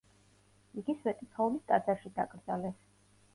[0.81, 2.81] იგი სვეტიცხოვლის ტაძარში დაკრძალეს.